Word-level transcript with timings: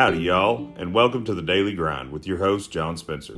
Howdy, 0.00 0.20
y'all, 0.20 0.72
and 0.78 0.94
welcome 0.94 1.26
to 1.26 1.34
the 1.34 1.42
Daily 1.42 1.74
Grind 1.74 2.10
with 2.10 2.26
your 2.26 2.38
host, 2.38 2.70
John 2.70 2.96
Spencer. 2.96 3.34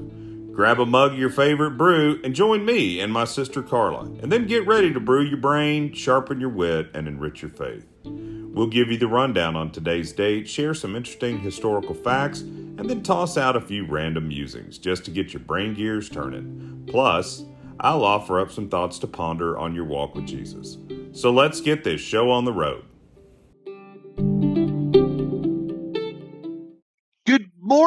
Grab 0.52 0.78
a 0.78 0.86
mug 0.86 1.14
of 1.14 1.18
your 1.18 1.28
favorite 1.28 1.72
brew 1.72 2.20
and 2.22 2.36
join 2.36 2.64
me 2.64 3.00
and 3.00 3.12
my 3.12 3.24
sister 3.24 3.64
Carla, 3.64 4.02
and 4.22 4.30
then 4.30 4.46
get 4.46 4.64
ready 4.64 4.92
to 4.92 5.00
brew 5.00 5.24
your 5.24 5.38
brain, 5.38 5.92
sharpen 5.92 6.40
your 6.40 6.50
wit, 6.50 6.88
and 6.94 7.08
enrich 7.08 7.42
your 7.42 7.50
faith. 7.50 7.84
We'll 8.04 8.68
give 8.68 8.92
you 8.92 8.96
the 8.96 9.08
rundown 9.08 9.56
on 9.56 9.72
today's 9.72 10.12
date, 10.12 10.48
share 10.48 10.72
some 10.72 10.94
interesting 10.94 11.40
historical 11.40 11.96
facts, 11.96 12.42
and 12.42 12.88
then 12.88 13.02
toss 13.02 13.36
out 13.36 13.56
a 13.56 13.60
few 13.60 13.84
random 13.84 14.28
musings 14.28 14.78
just 14.78 15.04
to 15.06 15.10
get 15.10 15.32
your 15.32 15.42
brain 15.42 15.74
gears 15.74 16.08
turning. 16.08 16.84
Plus, 16.86 17.42
I'll 17.80 18.04
offer 18.04 18.38
up 18.38 18.52
some 18.52 18.68
thoughts 18.68 19.00
to 19.00 19.08
ponder 19.08 19.58
on 19.58 19.74
your 19.74 19.86
walk 19.86 20.14
with 20.14 20.28
Jesus. 20.28 20.78
So 21.10 21.32
let's 21.32 21.60
get 21.60 21.82
this 21.82 22.00
show 22.00 22.30
on 22.30 22.44
the 22.44 22.52
road. 22.52 22.84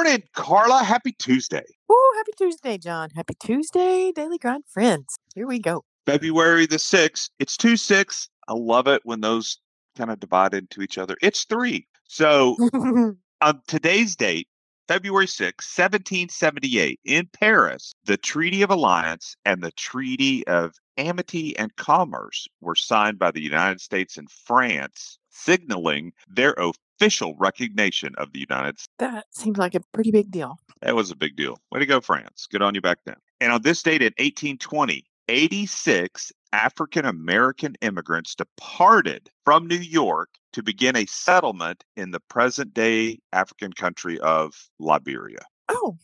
Morning, 0.06 0.24
Carla. 0.34 0.84
Happy 0.84 1.14
Tuesday. 1.14 1.64
Woo, 1.90 1.98
happy 2.18 2.32
Tuesday, 2.38 2.78
John. 2.78 3.10
Happy 3.16 3.34
Tuesday, 3.40 4.12
Daily 4.12 4.38
Grind 4.38 4.64
friends. 4.68 5.18
Here 5.34 5.48
we 5.48 5.58
go. 5.58 5.84
February 6.06 6.68
the 6.68 6.76
6th. 6.76 7.32
It's 7.40 7.58
2 7.58 7.76
6. 7.76 8.30
I 8.48 8.54
love 8.54 8.88
it 8.88 9.02
when 9.04 9.22
those 9.22 9.58
kind 9.98 10.12
of 10.12 10.20
divide 10.20 10.54
into 10.54 10.84
each 10.84 11.00
other. 11.00 11.16
It's 11.24 11.46
three. 11.46 11.88
So 12.04 12.56
on 13.42 13.62
today's 13.68 14.16
date, 14.16 14.48
February 14.88 15.26
6, 15.26 15.66
1778, 15.76 17.00
in 17.04 17.28
Paris, 17.34 17.96
the 18.06 18.18
Treaty 18.18 18.62
of 18.62 18.70
Alliance 18.70 19.36
and 19.44 19.64
the 19.64 19.72
Treaty 19.72 20.46
of 20.46 20.76
Amity 20.98 21.58
and 21.58 21.76
Commerce 21.78 22.48
were 22.62 22.76
signed 22.76 23.18
by 23.18 23.32
the 23.32 23.42
United 23.42 23.82
States 23.82 24.18
and 24.18 24.30
France, 24.30 25.18
signaling 25.32 26.14
their 26.30 26.60
official 26.98 27.36
recognition 27.38 28.14
of 28.18 28.32
the 28.34 28.40
United 28.40 28.80
States. 28.80 28.94
that 29.00 29.26
seems 29.32 29.58
like 29.58 29.76
a 29.76 29.82
pretty 29.94 30.12
big 30.12 30.32
deal. 30.32 30.58
That 30.82 30.96
was 30.96 31.12
a 31.12 31.16
big 31.16 31.36
deal. 31.36 31.58
Way 31.72 31.80
to 31.80 31.86
go, 31.86 32.02
France. 32.02 32.48
Good 32.50 32.62
on 32.62 32.76
you 32.76 32.82
back 32.82 33.00
then. 33.06 33.16
And 33.42 33.52
on 33.52 33.62
this 33.62 33.82
date 33.84 34.02
in 34.02 34.14
1820, 34.18 35.04
86 35.28 36.32
African 36.54 37.06
American 37.06 37.76
immigrants 37.82 38.36
departed 38.36 39.30
from 39.44 39.68
New 39.68 39.76
York 39.76 40.30
to 40.54 40.64
begin 40.64 40.96
a 40.96 41.06
settlement 41.08 41.84
in 41.98 42.12
the 42.12 42.20
present 42.20 42.74
day 42.74 43.20
African 43.34 43.74
country 43.74 44.20
of 44.20 44.54
Liberia. 44.80 45.42
Oh, 45.68 45.98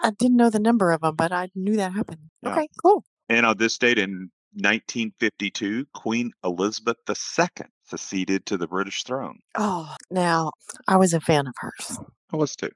I 0.00 0.12
didn't 0.12 0.36
know 0.36 0.50
the 0.50 0.60
number 0.60 0.92
of 0.92 1.00
them, 1.02 1.16
but 1.16 1.32
I 1.32 1.48
knew 1.54 1.76
that 1.76 1.92
happened. 1.92 2.20
Yeah. 2.42 2.52
Okay, 2.52 2.68
cool. 2.82 3.04
And 3.28 3.44
on 3.44 3.58
this 3.58 3.76
date 3.76 3.98
in 3.98 4.30
1952, 4.54 5.86
Queen 5.92 6.30
Elizabeth 6.44 6.96
II 7.08 7.66
succeeded 7.88 8.46
to 8.46 8.56
the 8.56 8.66
British 8.68 9.02
throne. 9.04 9.38
Oh, 9.56 9.94
now 10.10 10.52
I 10.86 10.96
was 10.96 11.14
a 11.14 11.20
fan 11.20 11.46
of 11.46 11.54
hers. 11.58 11.72
Mm, 11.98 12.06
I 12.32 12.36
was 12.36 12.54
too. 12.56 12.70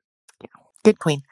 Good 0.84 0.98
queen. 0.98 1.22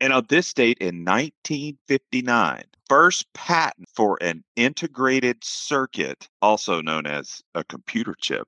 And 0.00 0.12
on 0.12 0.26
this 0.28 0.52
date 0.52 0.78
in 0.78 1.04
1959, 1.04 2.62
first 2.88 3.26
patent 3.34 3.88
for 3.94 4.16
an 4.20 4.44
integrated 4.56 5.42
circuit, 5.42 6.28
also 6.40 6.80
known 6.80 7.06
as 7.06 7.42
a 7.54 7.64
computer 7.64 8.14
chip, 8.20 8.46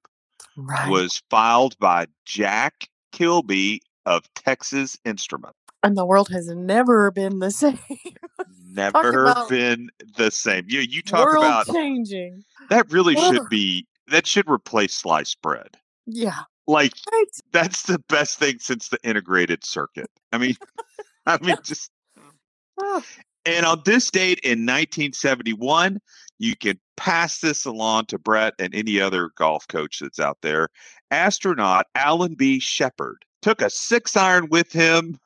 Right. 0.57 0.89
was 0.91 1.23
filed 1.31 1.77
by 1.79 2.07
Jack 2.27 2.89
Kilby 3.13 3.81
of 4.07 4.23
Texas 4.35 4.97
Instruments. 5.05 5.57
and 5.83 5.97
the 5.97 6.05
world 6.05 6.29
has 6.31 6.49
never 6.49 7.11
been 7.11 7.39
the 7.39 7.51
same. 7.63 7.79
Never 8.73 9.35
been 9.49 9.89
the 10.17 10.31
same. 10.31 10.65
You 10.69 10.81
you 10.81 11.03
talk 11.03 11.25
world 11.25 11.45
about 11.45 11.67
changing. 11.67 12.45
that 12.69 12.91
really 12.93 13.15
should 13.17 13.49
be 13.49 13.87
that 14.11 14.27
should 14.27 14.49
replace 14.51 14.95
sliced 14.95 15.41
bread. 15.43 15.77
Yeah. 16.07 16.41
Like 16.67 16.93
Right. 17.13 17.27
that's 17.53 17.83
the 17.85 17.99
best 18.09 18.39
thing 18.39 18.59
since 18.59 18.89
the 18.89 18.99
integrated 19.03 19.65
circuit. 19.65 20.11
I 20.33 20.39
mean 20.39 20.57
I 21.27 21.39
mean 21.43 21.57
just 21.65 21.91
and 23.47 23.67
on 23.67 23.83
this 23.85 24.11
date 24.11 24.39
in 24.41 24.61
1971, 24.67 25.99
you 26.39 26.57
can 26.57 26.79
pass 26.97 27.41
this 27.41 27.65
along 27.65 28.07
to 28.07 28.19
Brett 28.19 28.55
and 28.59 28.75
any 28.75 29.01
other 29.01 29.31
golf 29.37 29.67
coach 29.69 29.99
that's 30.01 30.21
out 30.21 30.39
there. 30.43 30.69
Astronaut 31.11 31.87
Alan 31.95 32.35
B. 32.35 32.59
Shepard 32.61 33.25
took 33.43 33.63
a 33.63 33.71
six 33.71 34.17
iron 34.17 34.49
with 34.51 34.73
him 34.73 35.19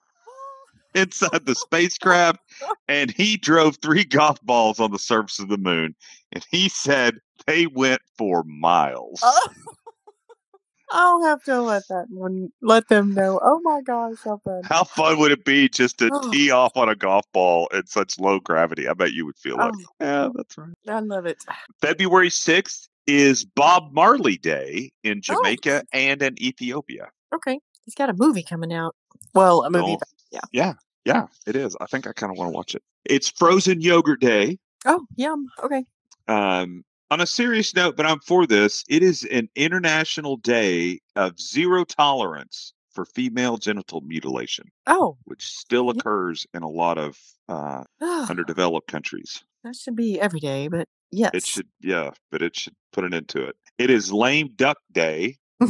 inside 0.95 1.45
the 1.47 1.55
spacecraft 1.55 2.41
and 2.89 3.11
he 3.11 3.37
drove 3.37 3.77
three 3.77 4.05
golf 4.05 4.41
balls 4.43 4.79
on 4.81 4.93
the 4.93 4.99
surface 4.99 5.39
of 5.39 5.49
the 5.49 5.59
moon. 5.59 5.95
And 6.35 6.45
he 6.51 6.69
said 6.69 7.19
they 7.47 7.67
went 7.67 8.03
for 8.19 8.43
miles. 8.45 9.21
Oh. 9.23 9.49
I'll 10.91 11.25
have 11.25 11.43
to 11.45 11.61
let 11.61 11.83
that 11.89 12.07
one 12.11 12.51
let 12.63 12.89
them 12.89 13.15
know. 13.15 13.41
Oh 13.43 13.59
my 13.65 13.81
gosh, 13.81 14.19
how 14.25 14.39
fun. 14.45 14.63
How 14.65 14.85
fun 14.85 15.19
would 15.19 15.33
it 15.33 15.45
be 15.45 15.69
just 15.69 15.99
to 15.99 16.11
Oh. 16.13 16.31
tee 16.31 16.51
off 16.53 16.77
on 16.77 16.89
a 16.89 16.95
golf 16.95 17.25
ball 17.33 17.67
in 17.73 17.87
such 17.87 18.21
low 18.21 18.39
gravity? 18.39 18.87
I 18.87 18.93
bet 18.93 19.13
you 19.13 19.27
would 19.27 19.37
feel 19.37 19.57
like, 19.57 19.73
Oh. 19.75 19.81
yeah, 20.01 20.25
oh, 20.27 20.33
that's 20.37 20.57
right. 20.57 20.75
I 20.87 21.01
love 21.01 21.27
it. 21.27 21.39
February 21.81 22.29
6th 22.31 22.87
is 23.09 23.45
Bob 23.45 23.93
Marley 23.93 24.37
Day 24.37 24.93
in 25.03 25.19
Oh. 25.19 25.35
Jamaica 25.35 25.85
and 25.93 26.23
in 26.23 26.41
Ethiopia. 26.41 27.09
Okay. 27.35 27.59
He's 27.85 27.95
got 27.95 28.09
a 28.11 28.15
movie 28.15 28.45
coming 28.45 28.73
out. 28.73 28.95
Well, 29.35 29.65
a 29.65 29.71
movie. 29.71 29.97
Oh, 30.01 30.07
yeah. 30.31 30.41
Yeah, 30.53 30.73
yeah, 31.05 31.27
it 31.47 31.57
is. 31.57 31.77
I 31.81 31.87
think 31.87 32.07
I 32.07 32.13
kind 32.13 32.31
of 32.31 32.39
want 32.39 32.51
to 32.53 32.57
watch 32.57 32.75
it. 32.75 32.83
It's 33.05 33.31
Frozen 33.31 33.81
Yogurt 33.81 34.21
Day. 34.21 34.59
Oh, 34.87 35.05
yum. 35.17 35.49
Okay. 35.63 35.85
Um, 36.29 36.85
on 37.11 37.21
a 37.21 37.27
serious 37.27 37.75
note, 37.75 37.97
but 37.97 38.07
I'm 38.07 38.21
for 38.21 38.47
this, 38.47 38.83
it 38.89 39.03
is 39.03 39.25
an 39.31 39.49
international 39.57 40.37
day 40.39 41.01
of 41.17 41.39
zero 41.39 41.85
tolerance 41.85 42.73
for 42.93 43.05
female 43.05 43.57
genital 43.57 44.01
mutilation, 44.01 44.71
Oh, 44.87 45.17
which 45.25 45.45
still 45.45 45.87
Yeah. 45.87 45.93
occurs 45.99 46.47
in 46.55 46.63
a 46.63 46.69
lot 46.69 46.97
of 46.99 47.19
uh, 47.49 47.85
underdeveloped 48.01 48.89
countries. 48.89 49.45
that 49.65 49.77
should 49.77 49.97
be 49.97 50.19
every 50.21 50.41
day, 50.41 50.69
but 50.69 50.89
yes. 51.11 51.31
It 51.35 51.45
should, 51.47 51.69
yeah, 51.81 52.11
but 52.31 52.41
it 52.43 52.57
should 52.57 52.75
put 52.93 53.05
an 53.05 53.13
end 53.15 53.29
to 53.31 53.43
it. 53.45 53.57
It 53.79 53.91
is 53.91 54.13
Lame 54.13 54.51
Duck 54.57 54.79
Day. 54.93 55.37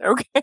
okay. 0.00 0.42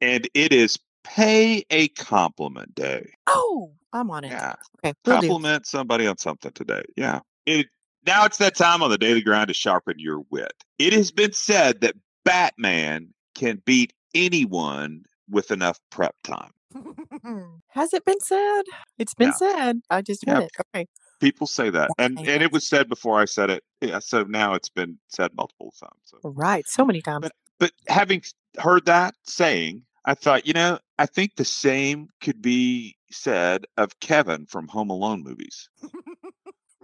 and 0.00 0.28
it 0.34 0.52
is 0.52 0.78
pay 1.04 1.64
a 1.70 1.88
compliment 1.88 2.74
day. 2.74 3.10
Oh, 3.26 3.72
I'm 3.92 4.10
on 4.10 4.24
it. 4.24 4.30
Yeah. 4.30 4.54
Okay. 4.84 4.94
Will 5.06 5.20
do. 5.20 5.28
Compliment 5.28 5.66
somebody 5.66 6.06
on 6.06 6.18
something 6.18 6.52
today. 6.52 6.82
Yeah. 6.96 7.20
It 7.46 7.66
now 8.06 8.24
it's 8.24 8.38
that 8.38 8.56
time 8.56 8.82
on 8.82 8.90
the 8.90 8.98
daily 8.98 9.22
grind 9.22 9.48
to 9.48 9.54
sharpen 9.54 9.98
your 9.98 10.22
wit. 10.30 10.52
It 10.78 10.92
has 10.92 11.10
been 11.10 11.32
said 11.32 11.80
that 11.82 11.94
Batman 12.24 13.12
can 13.34 13.62
beat 13.64 13.92
anyone 14.14 15.04
with 15.28 15.50
enough 15.50 15.78
prep 15.90 16.14
time. 16.24 16.50
Has 17.68 17.92
it 17.92 18.04
been 18.04 18.20
said? 18.20 18.62
It's 18.98 19.14
been 19.14 19.28
Yeah. 19.28 19.34
said. 19.34 19.80
I 19.90 20.02
just 20.02 20.24
Yeah. 20.26 20.40
it. 20.40 20.52
Okay. 20.74 20.86
People 21.20 21.46
say 21.46 21.70
that. 21.70 21.90
And 21.98 22.18
and 22.18 22.42
it 22.42 22.52
was 22.52 22.66
said 22.66 22.88
before 22.88 23.20
I 23.20 23.24
said 23.24 23.50
it. 23.50 23.62
Yeah, 23.80 23.98
so 23.98 24.22
now 24.24 24.54
it's 24.54 24.68
been 24.68 24.98
said 25.08 25.34
multiple 25.34 25.72
times. 25.78 26.00
So. 26.04 26.18
Right. 26.24 26.66
So 26.66 26.84
many 26.84 27.02
times. 27.02 27.22
But 27.22 27.32
but 27.58 27.72
having 27.88 28.22
heard 28.58 28.86
that 28.86 29.14
saying, 29.24 29.84
I 30.04 30.14
thought, 30.14 30.46
you 30.46 30.54
know, 30.54 30.78
I 30.98 31.06
think 31.06 31.36
the 31.36 31.44
same 31.44 32.08
could 32.20 32.40
be 32.40 32.96
said 33.10 33.66
of 33.76 34.00
Kevin 34.00 34.46
from 34.46 34.68
Home 34.68 34.90
Alone 34.90 35.22
movies. 35.22 35.68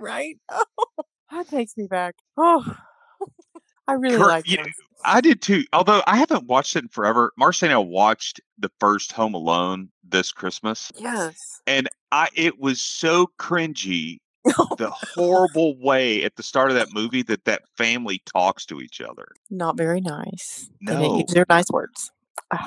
right? 0.07 0.37
that 1.31 1.49
takes 1.49 1.77
me 1.77 1.87
back. 1.87 2.15
Oh, 2.37 2.77
I 3.89 3.93
really 3.95 4.17
Kurt, 4.17 4.27
like 4.29 4.49
you 4.49 4.59
know. 4.59 4.65
I 5.05 5.21
did 5.21 5.43
too. 5.43 5.65
Although 5.73 6.03
I 6.07 6.17
haven't 6.17 6.47
watched 6.47 6.77
it 6.77 6.83
in 6.85 6.89
forever. 6.89 7.33
Marcy 7.39 7.67
and 7.67 7.75
I 7.75 7.79
watched 7.79 8.41
the 8.59 8.71
first 8.81 9.13
Home 9.13 9.35
Alone 9.35 9.89
this 10.09 10.33
Christmas, 10.33 10.91
Yes. 10.97 11.61
and 11.67 11.89
I 12.13 12.29
it 12.35 12.59
was 12.61 12.81
so 12.81 13.29
cringy. 13.39 14.19
The 14.79 14.91
horrible 14.91 15.77
way 15.81 16.23
at 16.23 16.37
the 16.37 16.43
start 16.45 16.71
of 16.71 16.77
that 16.77 16.93
movie 16.93 17.23
that 17.25 17.45
that 17.47 17.63
family 17.77 18.23
talks 18.33 18.65
to 18.67 18.81
each 18.81 19.01
other. 19.01 19.27
Not 19.51 19.77
very 19.77 20.01
nice. 20.01 20.71
They 20.87 20.95
No. 20.95 21.19
use 21.19 21.33
their 21.33 21.47
nice 21.49 21.69
words. 21.71 22.13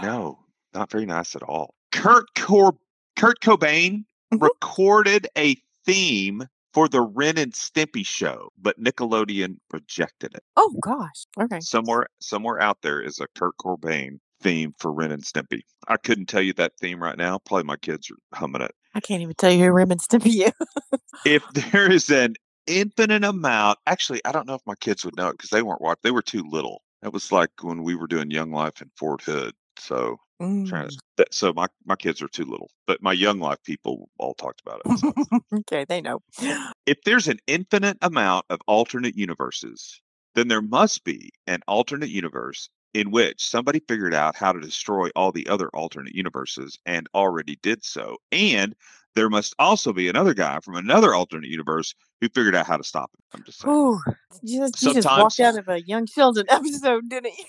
No, 0.03 0.39
not 0.73 0.91
very 0.91 1.05
nice 1.05 1.35
at 1.37 1.43
all. 1.43 1.73
Kurt 1.93 2.25
Cor- 2.37 2.75
Kurt 3.15 3.39
Cobain 3.39 4.03
Mhm. 4.33 4.41
recorded 4.41 5.27
a 5.37 5.55
theme 5.85 6.43
for 6.73 6.87
the 6.87 7.01
Ren 7.01 7.37
and 7.37 7.53
Stimpy 7.53 8.05
show, 8.05 8.49
but 8.57 8.79
Nickelodeon 8.79 9.57
rejected 9.71 10.35
it. 10.35 10.43
Oh 10.55 10.75
gosh. 10.81 11.25
Okay. 11.39 11.59
Somewhere 11.59 12.07
somewhere 12.19 12.61
out 12.61 12.81
there 12.81 13.01
is 13.01 13.19
a 13.19 13.27
Kurt 13.37 13.57
Cobain 13.57 14.19
theme 14.41 14.73
for 14.79 14.91
Ren 14.91 15.11
and 15.11 15.23
Stimpy. 15.23 15.61
I 15.87 15.97
couldn't 15.97 16.27
tell 16.27 16.41
you 16.41 16.53
that 16.53 16.73
theme 16.79 17.01
right 17.01 17.17
now. 17.17 17.39
Probably 17.39 17.63
my 17.63 17.77
kids 17.77 18.09
are 18.11 18.37
humming 18.37 18.61
it. 18.61 18.71
I 18.95 18.99
can't 18.99 19.21
even 19.21 19.35
tell 19.35 19.51
you 19.51 19.65
who 19.65 19.71
Ren 19.71 19.91
and 19.91 20.01
Stimpy 20.01 20.47
is. 20.47 20.99
If 21.25 21.43
there 21.71 21.91
is 21.91 22.09
an 22.09 22.35
infinite 22.67 23.23
amount, 23.23 23.79
actually, 23.85 24.21
I 24.25 24.31
don't 24.31 24.47
know 24.47 24.55
if 24.55 24.61
my 24.65 24.75
kids 24.75 25.03
would 25.05 25.17
know 25.17 25.29
it 25.29 25.33
because 25.33 25.49
they 25.49 25.61
weren't 25.61 25.81
watching. 25.81 25.99
They 26.03 26.11
were 26.11 26.21
too 26.21 26.43
little. 26.49 26.81
That 27.01 27.13
was 27.13 27.31
like 27.31 27.51
when 27.61 27.83
we 27.83 27.95
were 27.95 28.07
doing 28.07 28.31
Young 28.31 28.51
Life 28.51 28.81
in 28.81 28.91
Fort 28.97 29.21
Hood. 29.21 29.53
So 29.77 30.17
trying 30.39 30.87
Mm. 30.87 30.89
to 30.89 30.97
that, 31.17 31.33
so 31.33 31.51
my 31.53 31.67
my 31.85 31.95
kids 31.95 32.21
are 32.21 32.27
too 32.29 32.45
little, 32.45 32.69
but 32.87 33.01
my 33.01 33.13
young 33.13 33.39
life 33.39 33.61
people 33.63 34.09
all 34.17 34.33
talked 34.33 34.61
about 34.61 34.81
it. 34.85 34.97
so. 34.99 35.13
okay, 35.59 35.85
they 35.87 36.01
know. 36.01 36.21
if 36.85 36.97
there's 37.05 37.27
an 37.27 37.39
infinite 37.47 37.97
amount 38.01 38.45
of 38.49 38.59
alternate 38.67 39.15
universes, 39.15 40.01
then 40.35 40.47
there 40.47 40.61
must 40.61 41.03
be 41.03 41.31
an 41.47 41.59
alternate 41.67 42.09
universe 42.09 42.69
in 42.93 43.11
which 43.11 43.47
somebody 43.47 43.79
figured 43.87 44.13
out 44.13 44.35
how 44.35 44.51
to 44.51 44.59
destroy 44.59 45.09
all 45.15 45.31
the 45.31 45.47
other 45.47 45.69
alternate 45.75 46.15
universes 46.15 46.79
and 46.85 47.07
already 47.13 47.57
did 47.61 47.83
so. 47.83 48.17
And 48.31 48.73
there 49.15 49.29
must 49.29 49.53
also 49.59 49.91
be 49.93 50.07
another 50.07 50.33
guy 50.33 50.59
from 50.61 50.75
another 50.75 51.13
alternate 51.13 51.49
universe 51.49 51.93
who 52.21 52.29
figured 52.29 52.55
out 52.55 52.65
how 52.65 52.77
to 52.77 52.83
stop 52.83 53.11
it. 53.13 53.23
I'm 53.35 53.43
just 53.43 53.59
saying. 53.59 53.75
Ooh, 53.75 53.99
you 54.41 54.59
just, 54.61 54.81
you 54.81 54.93
just 54.93 55.07
walked 55.07 55.39
out 55.39 55.57
of 55.57 55.67
a 55.67 55.81
Young 55.81 56.05
Sheldon 56.07 56.45
episode, 56.49 57.09
didn't 57.09 57.37
you? 57.37 57.45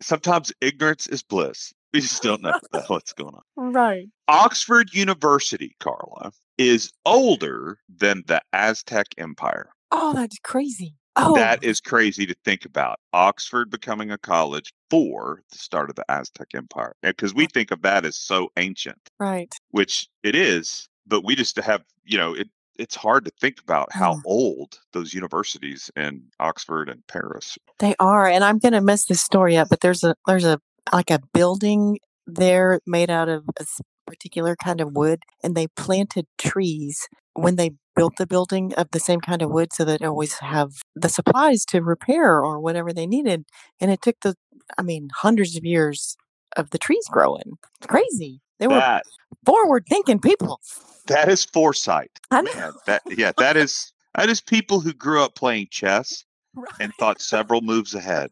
Sometimes 0.00 0.52
ignorance 0.60 1.06
is 1.06 1.22
bliss. 1.22 1.72
We 1.96 2.02
just 2.02 2.22
don't 2.22 2.42
know 2.42 2.50
what 2.50 2.70
the 2.72 2.78
hell 2.80 2.86
what's 2.88 3.14
going 3.14 3.34
on. 3.34 3.72
Right. 3.72 4.08
Oxford 4.28 4.92
University, 4.92 5.74
Carla, 5.80 6.30
is 6.58 6.92
older 7.06 7.78
than 7.88 8.22
the 8.26 8.42
Aztec 8.52 9.06
Empire. 9.16 9.70
Oh, 9.90 10.12
that's 10.12 10.38
crazy. 10.40 10.94
Oh, 11.16 11.34
That 11.36 11.64
is 11.64 11.80
crazy 11.80 12.26
to 12.26 12.34
think 12.44 12.66
about. 12.66 13.00
Oxford 13.14 13.70
becoming 13.70 14.10
a 14.10 14.18
college 14.18 14.74
for 14.90 15.40
the 15.50 15.56
start 15.56 15.88
of 15.88 15.96
the 15.96 16.04
Aztec 16.10 16.48
Empire. 16.54 16.94
Because 17.02 17.34
we 17.34 17.46
think 17.46 17.70
of 17.70 17.80
that 17.80 18.04
as 18.04 18.18
so 18.18 18.50
ancient, 18.58 18.98
right. 19.18 19.54
which 19.70 20.06
it 20.22 20.34
is, 20.34 20.90
but 21.06 21.24
we 21.24 21.34
just 21.34 21.56
have, 21.56 21.82
you 22.04 22.18
know, 22.18 22.34
it 22.34 22.50
it's 22.78 22.94
hard 22.94 23.24
to 23.24 23.30
think 23.40 23.58
about 23.58 23.90
how 23.90 24.20
old 24.26 24.78
those 24.92 25.14
universities 25.14 25.90
in 25.96 26.22
Oxford 26.40 26.90
and 26.90 27.06
Paris. 27.06 27.56
They 27.78 27.94
are, 27.98 28.26
and 28.26 28.44
I'm 28.44 28.58
gonna 28.58 28.82
mess 28.82 29.06
this 29.06 29.22
story 29.22 29.56
up, 29.56 29.70
but 29.70 29.80
there's 29.80 30.04
a 30.04 30.14
there's 30.26 30.44
a 30.44 30.60
like 30.92 31.10
a 31.10 31.20
building 31.32 31.98
there 32.26 32.80
made 32.86 33.10
out 33.10 33.28
of 33.28 33.44
a 33.60 33.64
particular 34.06 34.56
kind 34.56 34.80
of 34.80 34.92
wood, 34.92 35.20
and 35.42 35.54
they 35.54 35.66
planted 35.68 36.26
trees 36.38 37.08
when 37.34 37.56
they 37.56 37.70
built 37.94 38.16
the 38.18 38.26
building 38.26 38.72
of 38.74 38.90
the 38.92 39.00
same 39.00 39.20
kind 39.20 39.42
of 39.42 39.50
wood, 39.50 39.72
so 39.72 39.84
that 39.84 40.02
always 40.02 40.34
have 40.34 40.70
the 40.94 41.08
supplies 41.08 41.64
to 41.66 41.80
repair 41.82 42.42
or 42.42 42.60
whatever 42.60 42.92
they 42.92 43.06
needed. 43.06 43.44
And 43.80 43.90
it 43.90 44.02
took 44.02 44.16
the, 44.22 44.34
I 44.78 44.82
mean, 44.82 45.08
hundreds 45.14 45.56
of 45.56 45.64
years 45.64 46.16
of 46.56 46.70
the 46.70 46.78
trees 46.78 47.06
growing. 47.10 47.52
It's 47.78 47.86
crazy. 47.86 48.40
They 48.58 48.66
were 48.68 48.74
That 48.74 49.04
forward 49.44 49.84
thinking 49.88 50.18
people. 50.18 50.60
that 51.08 51.28
is 51.28 51.44
foresight. 51.44 52.10
I 52.30 52.42
know. 52.42 52.52
Man, 52.54 52.72
that 52.86 53.02
yeah, 53.10 53.32
that 53.38 53.56
is 53.56 53.92
that 54.14 54.28
is 54.30 54.40
people 54.40 54.80
who 54.80 54.92
grew 54.94 55.22
up 55.22 55.34
playing 55.34 55.68
chess 55.70 56.24
Right. 56.54 56.72
and 56.80 56.92
thought 56.98 57.20
several 57.20 57.60
moves 57.60 57.94
ahead. 57.94 58.30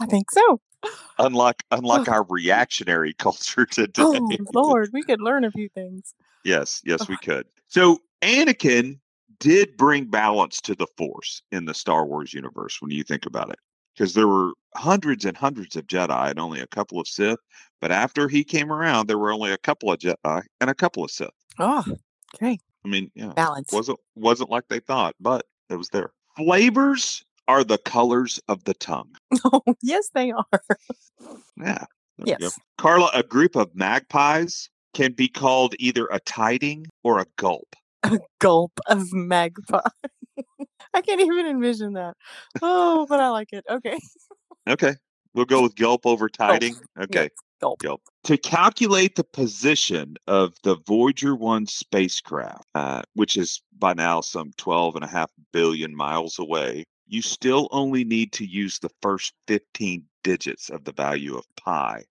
I 0.00 0.06
think 0.06 0.30
so. 0.32 0.60
Unlike 1.18 1.62
unlike 1.70 2.08
our 2.08 2.24
reactionary 2.28 3.12
culture 3.18 3.66
today. 3.66 4.02
Oh 4.02 4.28
Lord, 4.52 4.90
we 4.92 5.02
could 5.02 5.20
learn 5.20 5.44
a 5.44 5.50
few 5.50 5.68
things. 5.68 6.14
Yes, 6.44 6.82
yes, 6.84 7.08
we 7.08 7.16
could. 7.16 7.46
So 7.68 7.98
Anakin 8.22 8.98
did 9.38 9.76
bring 9.76 10.06
balance 10.06 10.60
to 10.62 10.74
the 10.74 10.86
Force 10.96 11.42
in 11.52 11.64
the 11.64 11.74
Star 11.74 12.06
Wars 12.06 12.32
universe 12.32 12.80
when 12.80 12.90
you 12.90 13.02
think 13.02 13.26
about 13.26 13.50
it. 13.50 13.58
Because 13.94 14.14
there 14.14 14.28
were 14.28 14.52
hundreds 14.74 15.24
and 15.24 15.36
hundreds 15.36 15.74
of 15.74 15.86
Jedi 15.86 16.30
and 16.30 16.38
only 16.38 16.60
a 16.60 16.66
couple 16.66 17.00
of 17.00 17.08
Sith. 17.08 17.38
But 17.80 17.92
after 17.92 18.28
he 18.28 18.44
came 18.44 18.70
around, 18.70 19.06
there 19.06 19.18
were 19.18 19.32
only 19.32 19.52
a 19.52 19.58
couple 19.58 19.90
of 19.90 19.98
Jedi 19.98 20.42
and 20.60 20.70
a 20.70 20.74
couple 20.74 21.02
of 21.02 21.10
Sith. 21.10 21.30
Oh, 21.58 21.84
okay. 22.34 22.58
I 22.84 22.88
mean, 22.88 23.10
yeah, 23.14 23.32
Balance. 23.34 23.72
wasn't 23.72 23.98
wasn't 24.14 24.50
like 24.50 24.68
they 24.68 24.80
thought, 24.80 25.16
but 25.18 25.46
it 25.70 25.76
was 25.76 25.88
there. 25.88 26.12
Flavors 26.36 27.24
are 27.48 27.64
the 27.64 27.78
colors 27.78 28.40
of 28.48 28.64
the 28.64 28.74
tongue. 28.74 29.14
Oh, 29.44 29.62
yes, 29.82 30.10
they 30.14 30.32
are. 30.32 30.46
Yeah. 31.56 31.84
there 31.84 31.86
we 32.18 32.24
go. 32.32 32.36
Yes. 32.40 32.58
Carla, 32.78 33.10
a 33.14 33.22
group 33.22 33.56
of 33.56 33.74
magpies 33.74 34.68
can 34.94 35.12
be 35.12 35.28
called 35.28 35.74
either 35.78 36.06
a 36.06 36.18
tiding 36.20 36.86
or 37.04 37.18
a 37.18 37.26
gulp. 37.36 37.74
A 38.02 38.18
gulp 38.40 38.72
of 38.88 39.12
magpie. 39.12 39.80
I 40.94 41.00
can't 41.02 41.20
even 41.20 41.46
envision 41.46 41.92
that. 41.94 42.14
Oh, 42.62 43.06
but 43.08 43.20
I 43.20 43.28
like 43.28 43.52
it. 43.52 43.64
Okay. 43.68 43.98
Okay. 44.68 44.94
We'll 45.34 45.44
go 45.44 45.62
with 45.62 45.76
gulp 45.76 46.06
over 46.06 46.28
tiding. 46.30 46.76
Okay. 46.98 47.28
gulp. 47.60 47.78
Gulp. 47.80 48.00
To 48.24 48.38
calculate 48.38 49.16
the 49.16 49.24
position 49.24 50.16
of 50.26 50.54
the 50.62 50.76
Voyager 50.86 51.34
1 51.36 51.66
spacecraft, 51.66 52.64
uh, 52.74 53.02
which 53.14 53.36
is 53.36 53.62
by 53.78 53.92
now 53.92 54.22
some 54.22 54.52
12 54.56 54.94
and 54.96 55.04
a 55.04 55.08
half 55.08 55.30
billion 55.52 55.94
miles 55.94 56.38
away, 56.38 56.84
you 57.06 57.22
still 57.22 57.68
only 57.70 58.04
need 58.04 58.32
to 58.32 58.44
use 58.44 58.78
the 58.78 58.90
first 59.02 59.32
15 59.46 60.04
digits 60.24 60.70
of 60.70 60.84
the 60.84 60.92
value 60.92 61.36
of 61.36 61.44
pi 61.56 62.04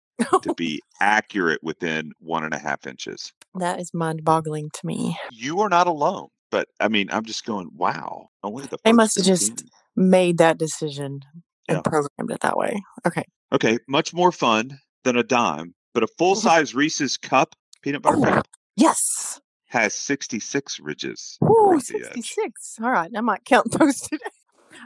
to 0.41 0.53
be 0.57 0.81
accurate 1.01 1.59
within 1.63 2.11
one 2.19 2.43
and 2.43 2.53
a 2.53 2.59
half 2.59 2.85
inches. 2.85 3.33
that 3.55 3.79
is 3.79 3.93
mind 3.93 4.23
boggling 4.23 4.69
to 4.73 4.85
me. 4.85 5.17
You 5.31 5.59
are 5.61 5.69
not 5.69 5.87
alone. 5.87 6.27
But 6.51 6.67
I 6.79 6.87
mean, 6.87 7.09
I'm 7.11 7.25
just 7.25 7.45
going, 7.45 7.71
wow. 7.75 8.27
Only 8.43 8.65
the 8.67 8.77
They 8.85 8.93
must 8.93 9.17
have 9.17 9.25
just 9.25 9.63
Made 9.95 10.37
that 10.39 10.57
decision 10.57 11.21
and 11.67 11.77
Yeah. 11.77 11.81
programmed 11.81 12.31
it 12.31 12.39
that 12.41 12.57
way. 12.57 12.83
Okay. 13.07 13.23
Okay, 13.51 13.77
much 13.87 14.13
more 14.13 14.31
fun 14.31 14.79
than 15.03 15.15
a 15.17 15.23
dime, 15.23 15.75
but 15.93 16.01
a 16.03 16.07
full 16.17 16.33
mm-hmm. 16.35 16.47
size 16.47 16.73
Reese's 16.75 17.17
cup 17.17 17.55
peanut 17.81 18.01
butter 18.01 18.17
Oh, 18.17 18.23
cup 18.23 18.47
Yes. 18.75 19.39
has 19.67 19.93
66 19.95 20.79
ridges 20.79 21.37
Ooh, 21.43 21.69
around 21.69 21.81
the 21.81 21.97
edge. 21.97 22.13
66. 22.13 22.77
All 22.81 22.91
right. 22.91 23.11
I 23.15 23.21
might 23.21 23.45
count 23.45 23.71
those 23.79 24.01
today. 24.01 24.23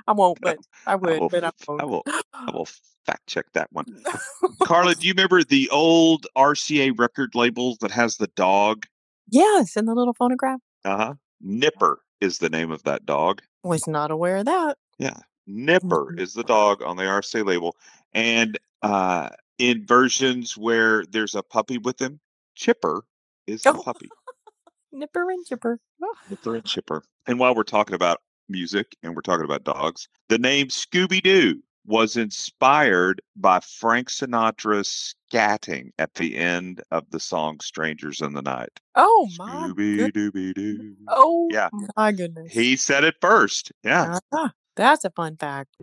I 0.08 0.12
won't, 0.14 0.40
but 0.42 0.58
I 0.86 0.96
would, 0.96 1.20
will 1.20 1.30
but 1.30 1.44
I 1.44 1.48
I 1.48 1.52
won't. 1.68 1.82
I 1.82 1.86
will- 1.86 2.04
I 2.34 2.52
will 2.52 2.68
fact 3.06 3.26
check 3.28 3.46
that 3.54 3.72
one. 3.72 3.86
Carla, 4.64 4.94
do 5.00 5.08
you 5.08 5.14
remember 5.14 5.44
the 5.44 5.70
old 5.70 6.28
RCA 6.38 6.98
record 7.00 7.36
labels 7.36 7.78
that 7.80 7.92
has 7.92 8.18
the 8.18 8.28
dog? 8.36 8.86
yes, 9.30 9.76
in 9.76 9.86
the 9.86 9.94
little 9.96 10.14
phonograph. 10.14 10.60
Uh 10.86 10.98
huh. 10.98 11.14
Nipper 11.42 12.00
is 12.22 12.38
the 12.40 12.50
name 12.50 12.72
of 12.72 12.84
that 12.84 13.06
dog. 13.06 13.42
Was 13.64 13.88
not 13.88 14.12
aware 14.12 14.38
of 14.38 14.46
that. 14.46 14.78
Yeah. 14.98 15.18
Nipper 15.48 16.14
Mhm. 16.14 16.20
is 16.20 16.34
the 16.34 16.44
dog 16.44 16.82
on 16.82 16.98
the 16.98 17.04
RCA 17.04 17.46
label. 17.46 17.76
And 18.14 18.58
uh, 18.82 19.30
in 19.58 19.86
versions 19.86 20.58
where 20.58 21.04
there's 21.06 21.36
a 21.36 21.44
puppy 21.44 21.78
with 21.78 22.02
him, 22.02 22.20
Chipper 22.56 23.04
is 23.48 23.62
the 23.64 23.74
Oh. 23.74 23.82
puppy. 23.84 24.10
Nipper 24.92 25.30
and 25.30 25.46
chipper. 25.46 25.80
Nipper 26.30 26.56
and 26.56 26.66
Chipper. 26.66 27.04
And 27.28 27.40
while 27.40 27.54
we're 27.56 27.64
talking 27.64 27.94
about 27.96 28.22
music 28.50 28.96
and 29.04 29.16
we're 29.16 29.22
talking 29.22 29.46
about 29.46 29.64
dogs, 29.64 30.08
the 30.30 30.38
name 30.38 30.68
Scooby 30.68 31.22
Doo 31.22 31.62
was 31.86 32.18
inspired 32.18 33.22
by 33.38 33.60
Frank 33.62 34.10
Sinatra's 34.10 35.16
scatting 35.32 35.92
at 35.98 36.14
the 36.16 36.36
end 36.36 36.82
of 36.92 37.10
the 37.12 37.20
song 37.20 37.60
Strangers 37.62 38.20
in 38.22 38.34
the 38.34 38.42
Night. 38.42 38.80
Oh 38.96 39.30
my 39.38 39.70
Scooby-Dooby-Doo. 39.70 40.96
Oh 41.08 41.48
Yeah. 41.52 41.70
my 41.96 42.12
goodness. 42.12 42.52
He 42.52 42.76
said 42.76 43.04
it 43.06 43.16
first. 43.22 43.72
Yeah. 43.84 44.20
Ah, 44.34 44.52
that's 44.76 45.06
a 45.06 45.12
fun 45.12 45.38
fact. 45.38 45.78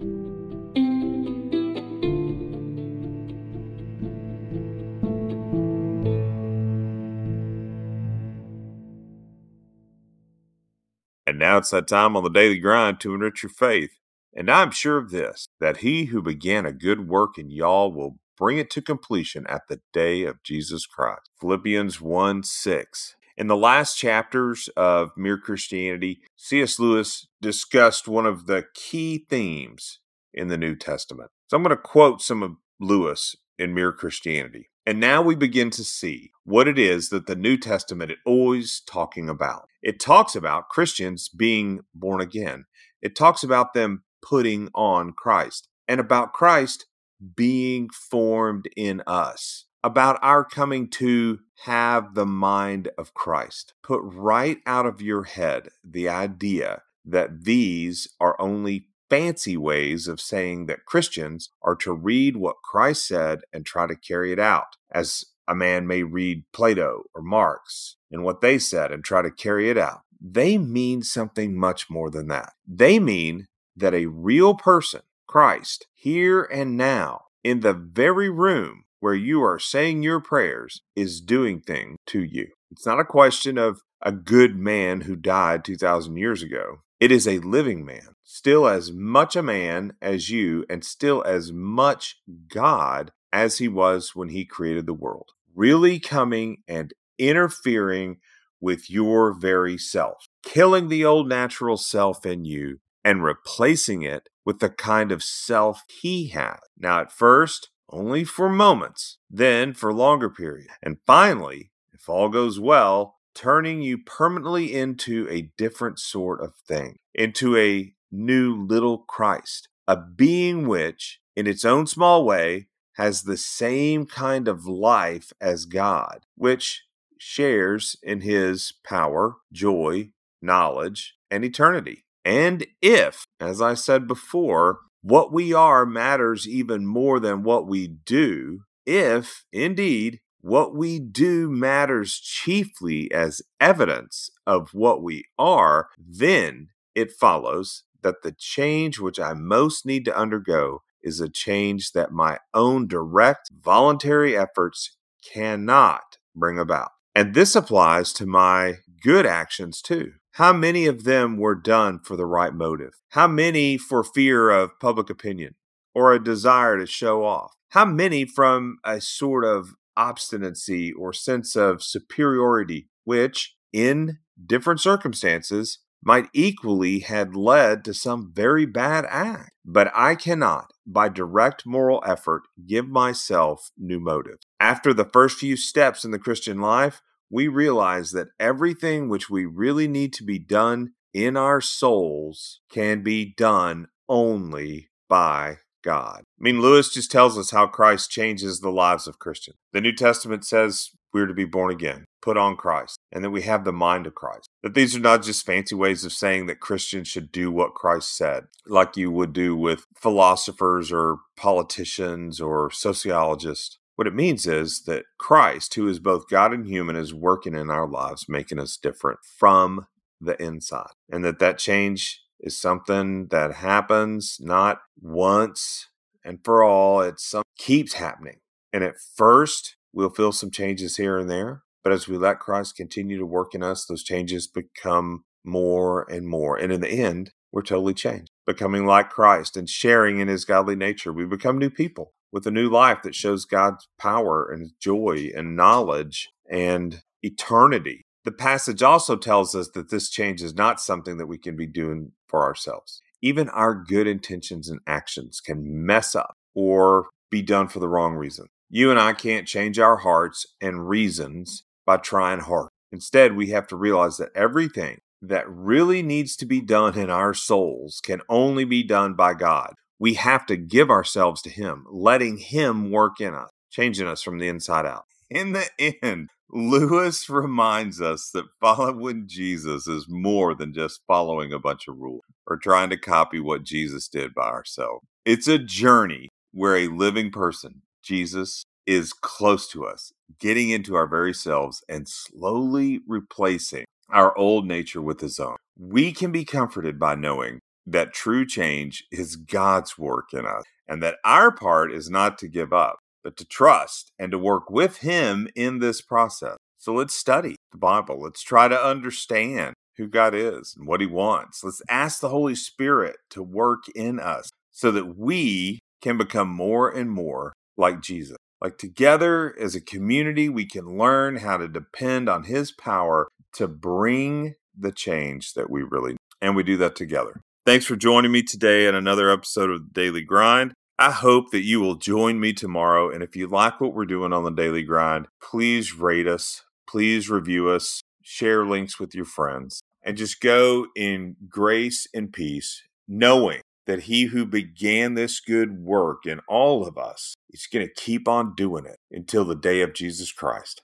Now 11.45 11.59
it's 11.59 11.69
that 11.69 11.87
time 11.87 12.17
on 12.17 12.25
the 12.25 12.31
daily 12.31 12.59
grind 12.59 13.01
to 13.01 13.13
enrich 13.13 13.43
your 13.43 13.51
faith. 13.51 13.91
And 14.35 14.51
I'm 14.51 14.71
sure 14.71 14.97
of 14.97 15.11
this, 15.11 15.47
that 15.61 15.79
he 15.79 16.07
who 16.07 16.23
began 16.23 16.65
a 16.65 16.73
good 16.73 17.07
work 17.07 17.37
in 17.37 17.51
y'all 17.51 17.93
will 17.93 18.17
bring 18.35 18.57
it 18.57 18.71
to 18.71 18.81
completion 18.81 19.47
at 19.47 19.69
the 19.69 19.83
day 19.93 20.25
of 20.25 20.43
Jesus 20.43 20.87
Christ. 20.87 21.29
Philippians 21.39 22.01
1 22.01 22.45
6. 22.45 23.17
In 23.37 23.49
the 23.49 23.59
last 23.59 23.99
chapters 23.99 24.71
of 24.75 25.11
Mere 25.19 25.37
Christianity, 25.37 26.23
C.S. 26.35 26.79
Lewis 26.79 27.27
discussed 27.43 28.09
one 28.09 28.25
of 28.25 28.47
the 28.47 28.65
key 28.75 29.27
themes 29.29 29.99
in 30.33 30.49
the 30.49 30.57
New 30.57 30.75
Testament. 30.75 31.31
So 31.51 31.59
I'm 31.59 31.63
going 31.63 31.77
to 31.77 31.83
quote 31.83 32.23
some 32.23 32.43
of 32.43 32.53
Lewis 32.81 33.37
in 33.59 33.75
Mere 33.75 33.93
Christianity. 33.93 34.71
And 34.87 35.01
now 35.01 35.23
we 35.23 35.35
begin 35.35 35.71
to 35.71 35.85
see 35.85 36.33
what 36.45 36.69
it 36.69 36.79
is 36.79 37.09
that 37.09 37.27
the 37.27 37.37
New 37.37 37.57
Testament 37.57 38.11
is 38.11 38.19
always 38.27 38.81
talking 38.81 39.31
about. 39.31 39.69
It 39.83 39.99
talks 39.99 40.37
about 40.37 40.69
Christians 40.69 41.29
being 41.29 41.81
born 41.95 42.21
again, 42.21 42.67
it 43.01 43.17
talks 43.17 43.43
about 43.43 43.73
them 43.73 44.03
putting 44.23 44.69
on 44.75 45.13
Christ, 45.13 45.69
and 45.89 46.01
about 46.01 46.33
Christ 46.33 46.87
being 47.35 47.89
formed 47.91 48.69
in 48.77 49.03
us, 49.07 49.65
about 49.83 50.19
our 50.23 50.45
coming 50.45 50.89
to 50.91 51.41
have 51.65 52.15
the 52.15 52.27
mind 52.27 52.89
of 52.99 53.15
Christ. 53.15 53.75
Put 53.83 54.01
right 54.03 54.59
out 54.67 54.87
of 54.87 55.01
your 55.01 55.25
head 55.25 55.71
the 55.83 56.09
idea 56.09 56.83
that 57.07 57.45
these 57.45 58.09
are 58.21 58.41
only 58.41 58.89
fancy 59.15 59.57
ways 59.57 60.09
of 60.09 60.21
saying 60.21 60.67
that 60.67 60.85
Christians 60.87 61.51
are 61.63 61.77
to 61.77 61.93
read 61.93 62.37
what 62.37 62.63
Christ 62.65 63.07
said 63.07 63.43
and 63.53 63.65
try 63.65 63.87
to 63.87 63.95
carry 63.95 64.33
it 64.33 64.41
out, 64.41 64.77
as 64.91 65.25
a 65.47 65.55
man 65.55 65.87
may 65.87 66.03
read 66.03 66.43
Plato 66.53 67.05
or 67.15 67.23
Marx 67.23 67.95
and 68.11 68.25
what 68.25 68.41
they 68.41 68.59
said 68.59 68.91
and 68.91 69.05
try 69.05 69.23
to 69.23 69.31
carry 69.31 69.71
it 69.71 69.79
out. 69.79 70.01
They 70.21 70.59
mean 70.59 71.05
something 71.05 71.57
much 71.57 71.89
more 71.89 72.11
than 72.11 72.27
that. 72.27 72.55
They 72.67 72.99
mean 72.99 73.47
that 73.77 73.95
a 73.95 74.07
real 74.07 74.55
person, 74.55 75.03
Christ, 75.29 75.87
here 75.95 76.43
and 76.43 76.77
now, 76.77 77.27
in 77.45 77.61
the 77.61 77.73
very 77.73 78.29
room 78.29 78.83
where 78.99 79.15
you 79.15 79.45
are 79.45 79.61
saying 79.61 80.03
your 80.03 80.19
prayers, 80.19 80.83
is 80.97 81.21
doing 81.21 81.61
things 81.61 81.99
to 82.07 82.21
you. 82.21 82.49
It's 82.73 82.87
not 82.87 82.99
a 82.99 83.05
question 83.05 83.59
of 83.59 83.83
a 84.03 84.11
good 84.11 84.57
man 84.57 85.03
who 85.03 85.15
died 85.15 85.65
2,000 85.65 86.17
years 86.17 86.43
ago. 86.43 86.81
It 86.99 87.13
is 87.13 87.29
a 87.29 87.39
living 87.39 87.85
man 87.85 88.14
still 88.25 88.67
as 88.67 88.91
much 88.91 89.37
a 89.37 89.43
man 89.43 89.93
as 90.03 90.31
you, 90.31 90.65
and 90.69 90.85
still 90.85 91.23
as 91.25 91.53
much 91.53 92.21
God 92.49 93.13
as 93.33 93.59
he 93.59 93.69
was 93.69 94.15
when 94.15 94.31
he 94.31 94.45
created 94.45 94.87
the 94.87 94.95
world. 94.95 95.31
Really 95.55 96.01
coming 96.01 96.63
and 96.67 96.93
interfering 97.19 98.19
with 98.61 98.91
your 98.91 99.33
very 99.33 99.77
self, 99.77 100.29
killing 100.43 100.89
the 100.89 101.05
old 101.05 101.29
natural 101.29 101.77
self 101.77 102.25
in 102.25 102.45
you 102.45 102.81
and 103.05 103.23
replacing 103.23 104.03
it 104.03 104.31
with 104.45 104.61
the 104.61 104.71
kind 104.71 105.13
of 105.13 105.23
self 105.23 105.83
he 106.01 106.29
has. 106.29 106.59
Now, 106.79 107.01
at 107.01 107.13
first, 107.13 107.69
only 107.91 108.25
for 108.25 108.49
moments, 108.49 109.19
then 109.31 109.75
for 109.75 109.93
longer 109.93 110.31
periods, 110.31 110.73
and 110.83 110.97
finally, 111.07 111.71
if 111.93 112.09
all 112.09 112.29
goes 112.29 112.59
well, 112.59 113.17
turning 113.35 113.83
you 113.83 113.99
permanently 113.99 114.73
into 114.73 115.29
a 115.29 115.51
different 115.59 115.99
sort 115.99 116.41
of 116.41 116.55
thing, 116.67 116.99
into 117.15 117.57
a 117.57 117.93
new 118.15 118.65
little 118.65 118.99
Christ, 118.99 119.69
a 119.87 119.97
being 119.97 120.67
which, 120.67 121.21
in 121.37 121.47
its 121.47 121.65
own 121.65 121.87
small 121.87 122.25
way, 122.25 122.69
has 122.97 123.23
the 123.23 123.37
same 123.37 124.07
kind 124.07 124.47
of 124.47 124.67
life 124.67 125.33
as 125.41 125.65
God, 125.65 126.21
which 126.37 126.85
shares 127.19 127.97
in 128.03 128.21
his 128.21 128.73
power, 128.85 129.37
joy, 129.53 130.11
knowledge, 130.41 131.15
and 131.31 131.45
eternity. 131.45 132.05
And 132.25 132.67
if, 132.81 133.27
as 133.41 133.61
I 133.61 133.75
said 133.75 134.07
before, 134.07 134.79
what 135.03 135.33
we 135.33 135.53
are 135.53 135.85
matters 135.85 136.49
even 136.49 136.87
more 136.87 137.21
than 137.21 137.43
what 137.43 137.67
we 137.67 137.87
do, 137.89 138.61
if 138.87 139.45
indeed 139.53 140.21
what 140.41 140.75
we 140.75 140.99
do 140.99 141.51
matters 141.51 142.19
chiefly 142.19 143.11
as 143.13 143.43
evidence 143.61 144.31
of 144.47 144.71
what 144.73 145.03
we 145.03 145.25
are, 145.39 145.89
then 145.99 146.69
it 146.95 147.11
follows 147.11 147.85
that 148.05 148.23
the 148.23 148.33
change 148.39 149.01
which 149.01 149.19
I 149.19 149.35
most 149.35 149.85
need 149.85 150.05
to 150.05 150.17
undergo 150.17 150.83
is 151.03 151.19
a 151.19 151.29
change 151.29 151.91
that 151.93 152.13
my 152.13 152.39
own 152.55 152.87
direct 152.87 153.51
voluntary 153.53 154.37
efforts 154.37 154.97
cannot 155.33 156.19
bring 156.37 156.59
about. 156.59 156.91
And 157.15 157.35
this 157.35 157.57
applies 157.57 158.13
to 158.15 158.27
my 158.27 158.75
good 159.03 159.27
actions 159.27 159.83
too. 159.83 160.13
How 160.33 160.53
many 160.53 160.87
of 160.87 161.05
them 161.05 161.37
were 161.37 161.55
done 161.55 162.01
for 162.01 162.17
the 162.17 162.27
right 162.27 162.55
motive? 162.55 162.93
How 163.11 163.27
many 163.27 163.77
for 163.77 164.05
fear 164.05 164.51
of 164.51 164.79
public 164.81 165.11
opinion 165.11 165.55
or 165.95 166.13
a 166.13 166.23
desire 166.23 166.79
to 166.79 166.87
show 166.87 167.25
off? 167.25 167.53
How 167.71 167.85
many 167.85 168.25
from 168.25 168.79
a 168.85 169.01
sort 169.01 169.45
of 169.45 169.75
obstinacy 169.97 170.93
or 170.93 171.13
sense 171.13 171.55
of 171.57 171.83
superiority, 171.83 172.89
which, 173.05 173.55
in 173.73 174.19
different 174.45 174.81
circumstances, 174.81 175.79
might 176.05 176.29
equally 176.33 177.01
had 177.01 177.35
led 177.35 177.85
to 177.85 177.95
some 177.95 178.31
very 178.33 178.67
bad 178.67 179.07
act. 179.09 179.51
But 179.65 179.91
I 179.95 180.15
cannot, 180.15 180.73
by 180.87 181.09
direct 181.09 181.65
moral 181.65 182.03
effort, 182.07 182.43
give 182.67 182.89
myself 182.89 183.71
new 183.79 183.99
motive. 183.99 184.39
After 184.61 184.93
the 184.93 185.07
first 185.07 185.39
few 185.39 185.57
steps 185.57 186.05
in 186.05 186.11
the 186.11 186.19
Christian 186.19 186.61
life, 186.61 187.01
we 187.31 187.49
realize 187.49 188.13
that 188.13 188.29
everything 188.39 189.09
which 189.09 189.31
we 189.31 189.47
really 189.47 189.89
need 189.89 190.13
to 190.15 190.25
be 190.25 190.39
done 190.39 190.93
in 191.15 191.37
our 191.37 191.61
souls 191.61 192.61
can 192.71 193.03
be 193.03 193.35
done 193.37 193.89
only 194.09 194.89
by 195.09 195.59
God. 195.83 196.23
I 196.41 196.43
mean, 196.43 196.61
Lewis 196.61 196.93
just 196.93 197.11
tells 197.11 197.39
us 197.39 197.51
how 197.51 197.67
Christ 197.67 198.11
changes 198.11 198.61
the 198.61 198.71
lives 198.71 199.07
of 199.07 199.19
Christians. 199.19 199.57
The 199.73 199.81
New 199.81 199.93
Testament 199.93 200.45
says 200.45 200.91
we're 201.13 201.27
to 201.27 201.35
be 201.35 201.45
born 201.45 201.71
again, 201.71 202.05
put 202.21 202.37
on 202.37 202.57
Christ, 202.57 202.99
and 203.15 203.25
that 203.25 203.31
we 203.31 203.43
have 203.43 203.65
the 203.65 203.73
mind 203.73 204.07
of 204.07 204.15
Christ. 204.15 204.51
That 204.63 204.75
these 204.75 204.97
are 204.97 205.01
not 205.01 205.23
just 205.23 205.47
fancy 205.47 205.75
ways 205.75 206.05
of 206.05 206.13
saying 206.13 206.47
that 206.47 206.61
Christians 206.61 207.07
should 207.09 207.31
do 207.31 207.51
what 207.51 207.75
Christ 207.75 208.17
said, 208.17 208.49
like 208.67 208.97
you 208.97 209.11
would 209.13 209.33
do 209.33 209.57
with 209.57 209.87
philosophers 209.97 210.91
or 210.93 211.19
politicians 211.37 212.41
or 212.41 212.71
sociologists. 212.73 213.79
What 213.95 214.09
it 214.09 214.15
means 214.15 214.47
is 214.47 214.83
that 214.83 215.05
Christ, 215.17 215.75
who 215.75 215.87
is 215.87 216.01
both 216.01 216.29
God 216.29 216.53
and 216.53 216.67
human, 216.67 216.97
is 216.97 217.15
working 217.15 217.55
in 217.55 217.71
our 217.71 217.87
lives, 217.87 218.29
making 218.29 218.59
us 218.59 218.77
different 218.77 219.21
from 219.23 219.87
the 220.21 220.41
inside. 220.43 220.91
And 221.09 221.25
that 221.25 221.39
that 221.39 221.59
change 221.59 222.21
is 222.41 222.61
something 222.61 223.29
that 223.29 223.55
happens 223.55 224.39
not 224.41 224.81
once 225.01 225.89
and 226.25 226.41
for 226.45 226.65
all. 226.65 227.09
Some 227.17 227.45
keeps 227.57 227.95
happening. 227.95 228.41
And 228.73 228.83
at 228.83 228.99
first, 228.99 229.77
we'll 229.93 230.11
feel 230.11 230.33
some 230.33 230.51
changes 230.51 230.97
here 230.97 231.17
and 231.17 231.31
there. 231.31 231.63
But 231.85 231.93
as 231.93 232.09
we 232.09 232.17
let 232.17 232.41
Christ 232.41 232.77
continue 232.77 233.19
to 233.19 233.27
work 233.27 233.55
in 233.55 233.63
us, 233.63 233.85
those 233.85 234.03
changes 234.03 234.47
become 234.49 235.25
more 235.45 236.11
and 236.11 236.27
more. 236.27 236.57
And 236.57 236.73
in 236.73 236.81
the 236.81 236.89
end, 236.89 237.33
we're 237.53 237.63
totally 237.63 237.95
changed, 237.95 238.31
becoming 238.47 238.87
like 238.87 239.11
Christ 239.11 239.57
and 239.57 239.69
sharing 239.69 240.19
in 240.19 240.29
his 240.29 240.47
godly 240.47 240.75
nature. 240.75 241.13
We 241.13 241.27
become 241.27 241.59
new 241.59 241.71
people 241.71 242.15
with 242.33 242.47
a 242.47 242.51
new 242.51 242.69
life 242.69 243.03
that 243.03 243.15
shows 243.15 243.45
God's 243.45 243.87
power 243.99 244.51
and 244.51 244.73
joy 244.81 245.31
and 245.37 245.55
knowledge 245.55 246.31
and 246.51 247.03
eternity. 247.23 248.03
The 248.25 248.33
passage 248.33 248.83
also 248.83 249.17
tells 249.17 249.55
us 249.55 249.69
that 249.75 249.91
this 249.91 250.09
change 250.09 250.43
is 250.43 250.55
not 250.55 250.81
something 250.81 251.19
that 251.19 251.27
we 251.27 251.39
can 251.39 251.55
be 251.55 251.67
doing 251.67 252.13
for 252.27 252.43
ourselves. 252.43 253.01
Even 253.21 253.51
our 253.51 253.75
good 253.75 254.07
intentions 254.07 254.69
and 254.69 254.81
actions 254.87 255.41
can 255.41 255.87
mess 255.87 256.17
up 256.17 256.35
or 256.55 257.09
be 257.31 257.43
done 257.43 257.69
for 257.69 257.79
the 257.79 257.89
wrong 257.89 258.15
reason. 258.15 258.47
You 258.71 258.91
and 258.91 258.99
I 258.99 259.13
can't 259.13 259.47
change 259.47 259.79
our 259.79 259.99
hearts 259.99 260.47
and 260.61 260.89
reasons 260.89 261.63
by 261.87 261.97
trying 261.97 262.41
hard. 262.41 262.69
Instead, 262.93 263.37
we 263.37 263.51
have 263.51 263.67
to 263.69 263.77
realize 263.77 264.17
that 264.19 264.31
everything 264.35 264.99
that 265.21 265.49
really 265.49 266.03
needs 266.03 266.37
to 266.37 266.47
be 266.47 266.61
done 266.61 266.99
in 266.99 267.11
our 267.11 267.35
souls 267.35 268.01
can 268.05 268.21
only 268.29 268.65
be 268.65 268.83
done 268.83 269.15
by 269.15 269.35
God. 269.35 269.75
We 269.99 270.15
have 270.15 270.47
to 270.47 270.57
give 270.57 270.91
ourselves 270.91 271.41
to 271.43 271.51
Him, 271.51 271.87
letting 271.91 272.39
Him 272.39 272.91
work 272.91 273.21
in 273.21 273.35
us, 273.35 273.51
changing 273.71 274.07
us 274.07 274.23
from 274.23 274.39
the 274.39 274.49
inside 274.49 274.87
out. 274.87 275.05
In 275.31 275.53
the 275.53 275.69
end, 276.05 276.31
Lewis 276.51 277.29
reminds 277.29 278.01
us 278.01 278.31
that 278.35 278.45
following 278.61 279.25
Jesus 279.27 279.89
is 279.89 280.07
more 280.09 280.55
than 280.55 280.73
just 280.73 281.01
following 281.07 281.53
a 281.53 281.59
bunch 281.59 281.89
of 281.89 281.99
rules 281.99 282.23
or 282.47 282.57
trying 282.57 282.91
to 282.91 282.97
copy 282.97 283.41
what 283.41 283.65
Jesus 283.65 284.09
did 284.09 284.35
by 284.35 284.49
ourselves. 284.49 285.05
It's 285.25 285.49
a 285.49 285.59
journey 285.59 286.29
where 286.53 286.77
a 286.77 286.89
living 286.89 287.33
person, 287.33 287.83
Jesus, 288.03 288.65
is 288.87 289.13
close 289.13 289.69
to 289.69 289.87
us, 289.87 290.13
getting 290.39 290.71
into 290.71 290.95
our 290.95 291.07
very 291.07 291.35
selves 291.35 291.83
and 291.89 292.09
slowly 292.09 293.01
replacing 293.07 293.85
our 294.11 294.37
old 294.37 294.67
nature 294.67 295.03
with 295.03 295.21
his 295.21 295.39
own. 295.41 295.57
We 295.79 296.13
can 296.13 296.31
be 296.31 296.45
comforted 296.45 296.99
by 296.99 297.15
knowing 297.15 297.61
that 297.87 298.13
true 298.13 298.47
change 298.47 299.05
is 299.11 299.37
God's 299.37 299.99
work 299.99 300.33
in 300.33 300.47
us 300.47 300.63
and 300.89 301.03
that 301.03 301.17
our 301.25 301.51
part 301.51 301.93
is 301.93 302.11
not 302.11 302.39
to 302.39 302.49
give 302.49 302.73
up 302.73 302.99
but 303.25 303.37
to 303.39 303.45
trust 303.47 304.13
and 304.19 304.31
to 304.31 304.39
work 304.39 304.71
with 304.71 304.99
Him 304.99 305.49
in 305.57 305.81
this 305.81 306.01
process. 306.01 306.57
So 306.79 306.93
let's 306.93 307.15
study 307.15 307.57
the 307.73 307.79
Bible. 307.79 308.21
Let's 308.21 308.43
try 308.43 308.69
to 308.69 308.81
understand 308.81 309.75
who 309.97 310.07
God 310.07 310.35
is 310.35 310.75
and 310.77 310.87
what 310.87 311.01
He 311.01 311.07
wants. 311.07 311.65
Let's 311.65 311.83
ask 311.89 312.21
the 312.21 312.29
Holy 312.29 312.55
Spirit 312.55 313.17
to 313.31 313.43
work 313.43 313.89
in 313.95 314.21
us 314.21 314.51
so 314.71 314.91
that 314.91 315.19
we 315.19 315.81
can 316.03 316.19
become 316.19 316.49
more 316.49 316.91
and 316.91 317.11
more 317.11 317.55
like 317.77 318.03
Jesus. 318.03 318.37
Like 318.65 318.79
together 318.79 319.55
as 319.61 319.75
a 319.75 319.81
community, 319.83 320.49
we 320.49 320.65
can 320.65 320.97
learn 320.97 321.37
how 321.37 321.59
to 321.59 321.69
depend 321.69 322.31
on 322.31 322.45
His 322.45 322.73
power 322.73 323.29
to 323.57 323.69
bring 323.69 324.55
the 324.75 324.91
change 324.91 325.53
that 325.53 325.69
we 325.69 325.83
really 325.83 326.13
need. 326.13 326.19
And 326.41 326.57
we 326.57 326.63
do 326.63 326.79
that 326.79 326.97
together. 326.97 327.43
Thanks 327.67 327.85
for 327.85 327.95
joining 327.95 328.33
me 328.33 328.43
today 328.43 328.87
in 328.87 328.95
another 328.95 329.31
episode 329.31 329.69
of 329.69 329.81
the 329.83 329.93
Daily 329.93 330.23
Grind. 330.23 330.73
I 330.99 331.11
hope 331.11 331.51
that 331.51 331.65
you 331.65 331.79
will 331.79 331.97
join 331.97 332.41
me 332.41 332.55
tomorrow. 332.55 333.11
And 333.11 333.23
if 333.23 333.37
you 333.37 333.49
like 333.49 333.83
what 333.83 333.93
we're 333.93 334.07
doing 334.07 334.33
on 334.33 334.45
the 334.45 334.51
daily 334.51 334.83
grind, 334.83 335.27
please 335.43 335.93
rate 335.93 336.27
us, 336.27 336.63
please 336.89 337.29
review 337.29 337.69
us, 337.69 338.01
share 338.23 338.65
links 338.65 338.99
with 338.99 339.15
your 339.15 339.27
friends, 339.27 339.83
and 340.03 340.17
just 340.17 340.41
go 340.41 340.87
in 340.97 341.37
grace 341.51 342.07
and 342.15 342.33
peace, 342.33 342.83
knowing 343.07 343.61
that 343.87 344.03
he 344.05 344.25
who 344.25 344.47
began 344.47 345.15
this 345.15 345.41
good 345.41 345.79
work 345.79 346.27
in 346.27 346.41
all 346.49 346.87
of 346.87 346.97
us 346.97 347.35
is 347.51 347.69
going 347.71 347.87
to 347.87 347.95
keep 347.95 348.27
on 348.29 348.55
doing 348.55 348.87
it 348.87 348.99
until 349.11 349.45
the 349.45 349.55
day 349.57 349.83
of 349.83 349.95
Jesus 349.95 350.33
Christ. 350.33 350.83